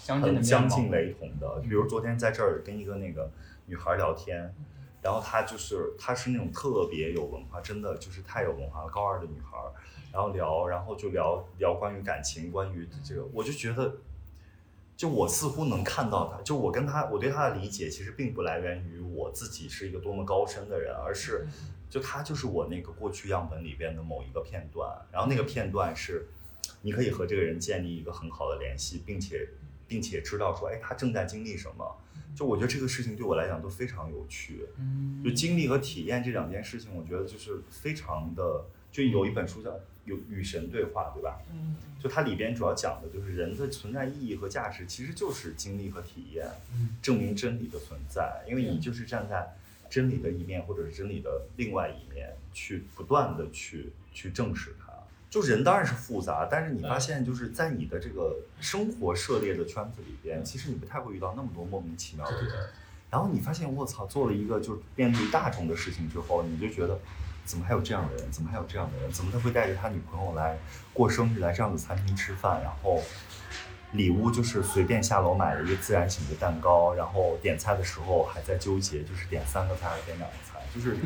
[0.03, 1.59] 相近的很相近雷同的。
[1.61, 3.29] 比如昨天在这儿跟一个那个
[3.65, 4.53] 女孩聊天，
[5.01, 9.71] 然后她就是她是那种特别有文化，真的就是太有文化了，高二的女孩儿，
[10.11, 13.97] 然后聊，然后就聊聊关于感情，关于这个，我就觉得。
[14.97, 21.47] 就我似乎能看到她，就我跟她，我对她的理解其实并不来源于我自己是一个多么高深的人，而是
[21.89, 26.27] 就她就是我那个过去样本里边的某一个片段，然后那个片段是
[26.83, 29.49] 你可以和这个人建立一个很好的联系，并且
[29.91, 31.97] 并且知道说，哎，他正在经历什么。
[32.33, 38.63] 就我觉得这个事情对我来讲都非常有趣，嗯就经历和体验这两件事情，我觉得就是非常的。
[38.89, 39.69] 就有一本书叫
[40.03, 41.39] 《有与神对话》，对吧？
[41.49, 46.45] 嗯，就它里边主要讲的就是人的存在意义和价值，其实就是经历和体验，
[47.01, 48.43] 证明真理的存在。
[48.49, 49.55] 因为你就是站在
[49.89, 54.90] 真理的一面，或者是真理的另外一面，去不断的去去证实它。
[55.31, 62.53] 就人当然是复杂，但是你发现就是在你的这个生活涉猎的圈子里边，其实你不太会遇到那么多莫名其妙的人。
[63.09, 66.99] 然后你发现，我操，做了一个就是面对大众的事情之后，你就觉得，
[67.45, 68.29] 怎么还有这样的人？
[68.29, 69.09] 怎么还有这样的人？
[69.09, 70.59] 怎么他会带着他女朋友来
[70.93, 72.61] 过生日，来这样的餐厅吃饭？
[72.61, 73.01] 然后
[73.93, 80.97] 礼物就是随便下楼买了一个自然醒的蛋糕，然后点菜的时候还在纠结，就是点三个菜还是点两个菜，就是，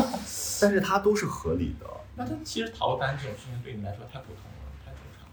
[0.62, 1.86] 但是它都是合理的。
[2.16, 5.32] 那他其实逃单这种事情对你来说太普通了，太正常了。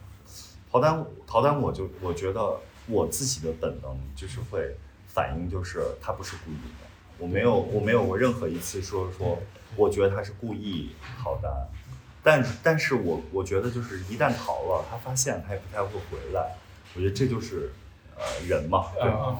[0.71, 4.75] 逃单，逃单，我就我觉得我自己的本能就是会
[5.07, 6.87] 反应，就是他不是故意的。
[7.19, 9.37] 我没有，我没有过任何一次说说，
[9.75, 11.51] 我觉得他是故意逃单。
[12.23, 16.55] 但但是我我觉得就是一旦逃了，他发现他也不太会回来。
[16.95, 17.71] 我觉得这就是
[18.15, 19.37] 呃人嘛，对吧？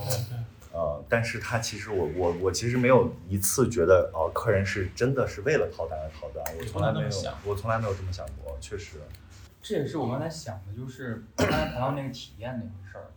[0.74, 8.98] 呃，但是他其实我我我其实没有一次觉得哦、客人是真的是为了逃单而逃单，我从来没有，我从来没有这么想过，确实。
[9.62, 13.12] 这也是我刚才想的，就是 刚才谈到那个体验那回事儿，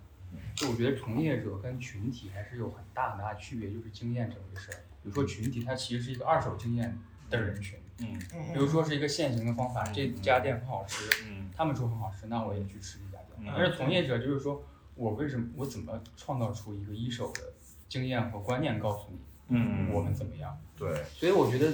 [0.54, 4.78] 就我觉得从业者跟群体还是有很大很大的区别，就是经验这回事儿。
[5.02, 6.98] 比如说群体，它其实是一个二手经验
[7.30, 8.18] 的人群，嗯，
[8.52, 13.30] 比如说是一个现行的方法，这家店很好吃，嗯，他们说很好吃，那我也去吃这家店。
[13.38, 14.62] 嗯但是从业者就是说
[14.96, 17.40] 我为什么我怎么创造出一个一手的
[17.88, 19.18] 经验和观念告诉你，
[19.48, 20.56] 嗯我们怎么样？
[20.76, 21.72] 对，所以我觉得，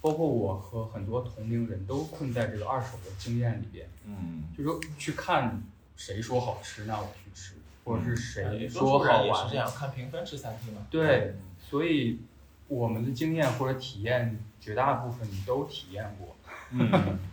[0.00, 3.88] 包括我和很多同龄人都困在这个二手的经验里边。
[4.04, 5.62] 嗯，就说去看
[5.96, 7.54] 谁说好吃，那我去吃，
[7.84, 10.86] 或者是谁说好数人也是玩，这样看评分吃餐厅嘛。
[10.90, 12.20] 对，所以
[12.68, 16.34] 我们的经验或者体验，绝大部分你都体验过。
[16.70, 17.18] 嗯，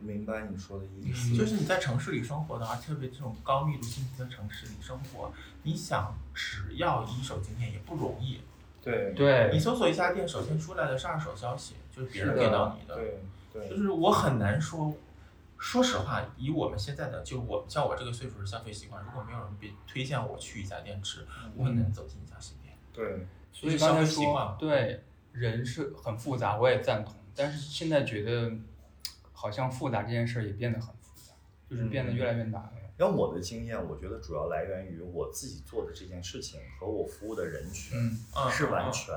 [0.00, 1.36] 明白你说的意思。
[1.36, 5.32] 就是你在城市里生活的话，特别这种高密度信息的城市里生活，
[5.62, 8.40] 你想只要一手经验也不容易。
[8.82, 12.94] 对对你搜索一家店，首先出来的是二手消息，就是别人给到你的。
[12.94, 13.20] 对
[13.52, 14.94] 对就是我很难说，
[15.58, 22.74] 说实话，以我们现在的，就我像我这个岁数的消费习惯，如果没有人别推荐我去一家店吃，我很难走进一家新店。
[22.92, 27.14] 对，所以消费习惯说，对人是很复杂，我也赞同。
[27.36, 28.50] 但是现在觉得，
[29.40, 31.32] 好像复杂这件事儿也变得很复杂，
[31.66, 32.72] 就是变得越来越难了。
[32.98, 37.98] 然后我的经验，我觉得主要来源于我自己做的这件事情和我服务的人群
[38.36, 38.50] 嗯。
[38.50, 39.14] 是完全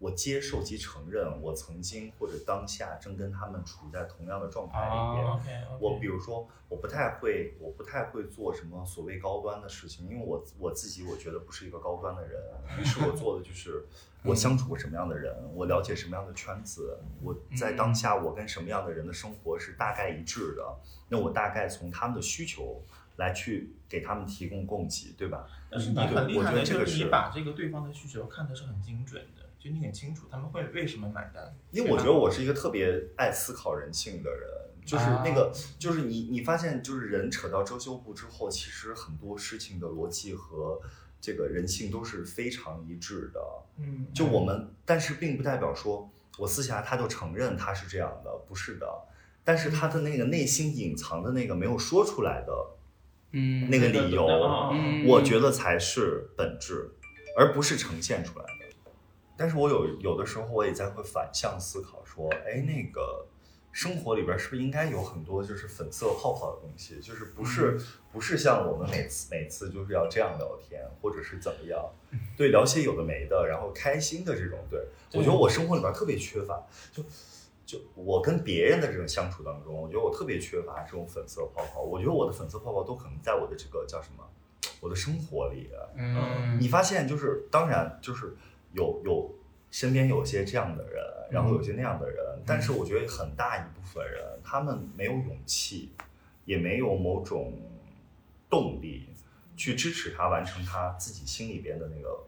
[0.00, 5.62] 我接受及承认我曾经或者当下正跟他们处在同样的状态里边。
[5.78, 12.42] 我比如说，我不太会，我不太会做什么所谓高端的事情，因为我我自己我觉得不是一个高端的人，
[12.80, 13.84] 于是我做的就是
[14.24, 20.76] 我相处过什么样的人，我了解什么样的圈子，我在当下我跟什么样的人的生活是大概一致的，
[21.08, 22.82] 那我大概从他们的需求
[23.16, 25.46] 来去给他们提供供给，对吧？
[25.70, 31.54] 但是你很厉害的，觉得这个就是你把这个对方的需求看的是很精准的，就你很清楚他们会为什么买单。
[31.70, 34.48] 因为我觉得我是一个特别爱思考人性的人，
[34.86, 40.80] 就是那个，就是你你发现，就是人扯到遮羞布之后，其实很多事情的逻辑和
[41.20, 43.40] 这个人性都是非常一致的。
[43.76, 48.86] 嗯就我们，但是并不代表说我私下他就承认他是这样的，不是的。
[49.44, 52.52] 但是他的那个内心隐藏的那个没有说出来的，
[53.32, 54.26] 嗯那个理由，
[54.72, 56.90] 嗯我觉得才是本质，
[57.36, 58.59] 而不是呈现出来的。
[59.40, 63.26] 但是我有有的时候我也在会反向思考，说，哎，那个
[63.72, 67.80] 生活里边是不是应该有很多就是粉色泡泡的东西，就是不是、
[68.12, 71.82] 不是像我们每次每次就是要这样聊天，或者是怎么样，
[72.36, 74.78] 对，聊些有的没的，然后开心的这种，对
[75.14, 76.62] 我觉得我生活里边特别缺乏，
[76.92, 77.02] 就。
[77.66, 81.80] 就我跟别人的这种相处当中，我觉得我特别缺乏这种粉色泡泡。
[81.80, 84.28] 我觉得我的粉色泡泡都可能在我的这个叫什么，
[84.80, 85.70] 我的生活里。
[85.94, 88.34] 嗯你发现就是，当然就是
[88.72, 89.34] 有有
[89.70, 95.92] 身边有些这样的人，然后有些那样的人，但是我觉得很大一部分人，他们没有勇气，
[96.44, 97.52] 也没有某种
[98.48, 99.08] 动力
[99.56, 102.26] 去支持他完成他自己心里边的那个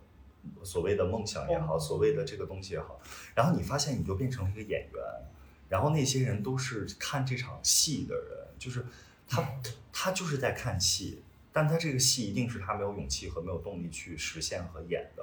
[0.65, 3.01] 所谓的梦想也好，所谓的这个东西也好。
[3.35, 5.03] 然后你发现你就变成了一个演员，
[5.69, 8.85] 然后那些人都是看这场戏的人，就是
[9.27, 9.61] 他
[9.93, 11.23] 他就是在看戏，
[11.53, 15.23] 但他这个戏一定是他没有勇气和没有动力去实现和演的。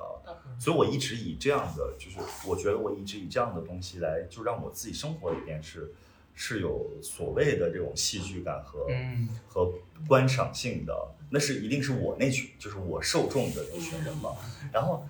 [0.60, 2.18] 所以我一直以这样的，就是
[2.48, 5.92] 我觉得我一直以这样的东西来，就让我自己生活里边是
[6.36, 9.74] 是有所谓的这种戏剧感和、嗯和
[10.08, 10.94] 观赏性的，
[11.32, 14.36] 那是一定是我那群，就是我受众的那群人嘛。
[14.72, 15.06] 然后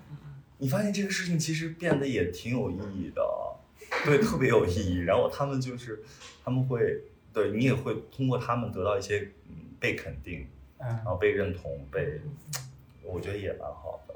[0.58, 3.22] 你发现这个事情其实变得也挺有意义的，
[4.04, 4.98] 对，特别有意义。
[5.00, 6.02] 然后他们就是
[6.42, 10.46] 他们会对你也会通过他们得到一些嗯被肯定，
[10.80, 12.20] 嗯然后被认同，被
[13.02, 14.14] 我觉得也蛮好的。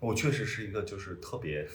[0.00, 1.66] 我确实是一个就是特别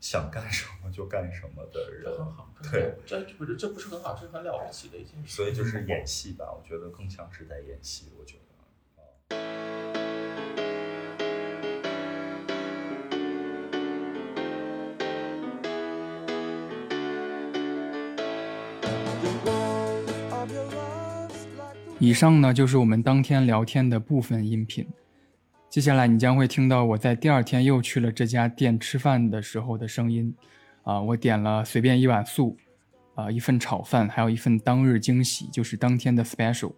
[0.00, 5.36] 想干什么就干什么的人，这很好，对，这不是这不是很好，这是很了不起的一件事。
[5.36, 8.06] 所以就是演戏吧，我觉得更像是在演戏。
[8.18, 10.07] 我觉得。
[22.00, 24.86] 以上呢就是我们当天聊天的部分音频。
[25.68, 30.32] 接下来你将会听到我在第二天又去了这家店吃饭的时候的声音。
[30.84, 32.56] 啊，我点了随便一碗素，
[33.14, 36.72] 啊，一份炒饭，还有一份当日惊喜，就是当天的 special，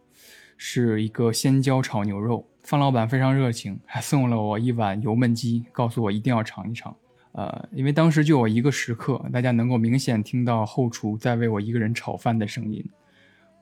[0.56, 2.44] 是一个鲜椒炒牛肉。
[2.64, 6.96] 方老板非常热情，还送了我一碗油焖鸡，告诉我一定要尝一尝。
[7.32, 12.84] 呃，因为当时就我一个食客，大家能够明显听到后厨在为我一个人炒饭的声音。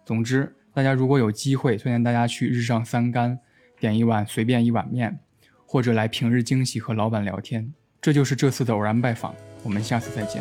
[0.07, 3.37] 总之，大家如果有机会，推荐大家去日上三竿
[3.81, 5.19] 点一碗随便一碗面，
[5.67, 7.75] 或者来平日惊喜和老板聊天。
[8.01, 10.41] 这就是这次的偶然拜访，我们下次再见。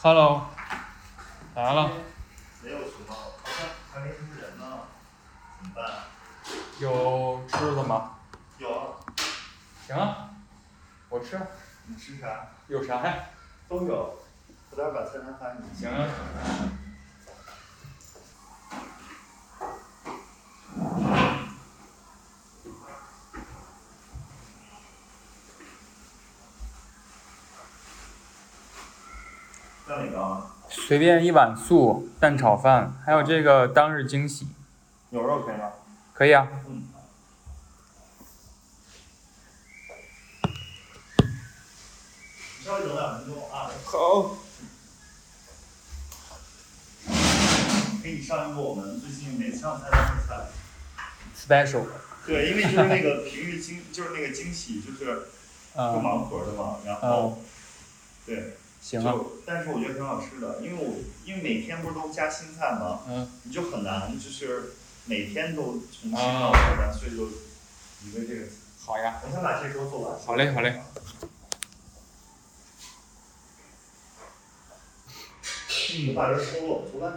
[0.00, 0.46] Hello，
[1.56, 1.90] 来了，
[2.62, 4.84] 没有什么，好像还没什么人呢，
[5.60, 5.84] 怎么办？
[6.78, 8.12] 有吃的吗？
[8.58, 8.94] 有啊，
[9.88, 10.30] 行啊，
[11.08, 11.36] 我吃。
[11.86, 12.46] 你吃啥？
[12.68, 13.24] 有啥呀？
[13.68, 14.20] 都有，
[14.70, 15.76] 我待会儿把菜单发给你。
[15.76, 16.06] 行啊。
[29.88, 30.44] 要哪个啊？
[30.88, 34.48] 随便一碗素蛋炒饭，还有这个当日惊喜，
[35.10, 35.70] 牛肉可以吗？
[36.14, 36.48] 可以啊。
[36.66, 36.82] 嗯。
[42.58, 43.68] 你稍微等两分钟啊。
[43.84, 44.38] 好。
[48.02, 50.46] 给你上一个我们最近每次上菜单的菜。
[51.36, 51.84] special。
[52.24, 55.10] 对，因为就是那个平日惊，就是那个惊喜，就是
[55.76, 57.42] 啊就盲盒的嘛，然啊后，
[58.24, 58.56] 对。
[58.88, 63.00] 行啊就但是我觉得挺好吃的，因为我因为每天不是都加新菜吗？
[63.06, 63.28] 嗯。
[63.42, 64.72] 你就很难就是
[65.04, 68.46] 每天都重新啊到菜单，所以就一个这个。
[68.82, 69.20] 好呀。
[69.22, 70.18] 我先把这周做完。
[70.18, 70.80] 好嘞，好嘞。
[75.90, 77.12] 你把这收了，我做饭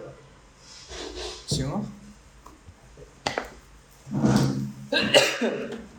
[1.48, 1.56] 去。
[1.56, 1.82] 行啊。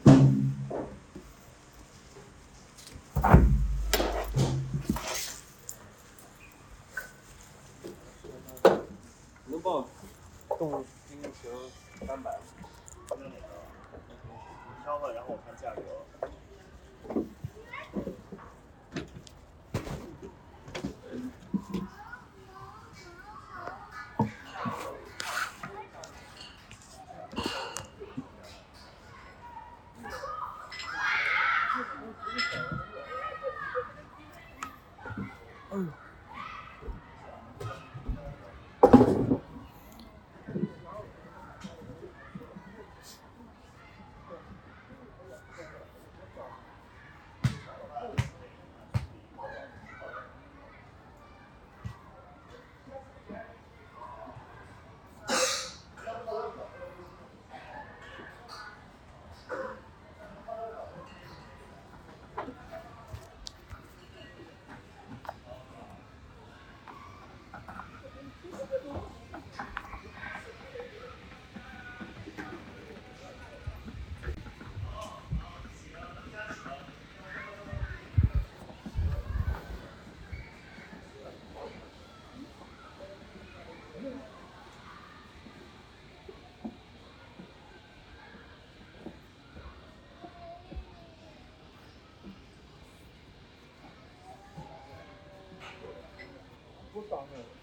[97.13, 97.63] 不伤人。